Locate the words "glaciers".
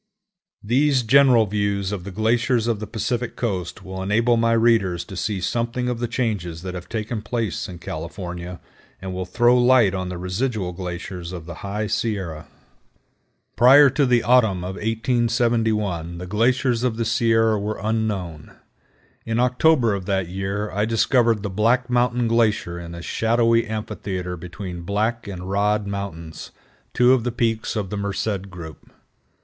2.09-2.65, 10.73-11.31, 16.25-16.81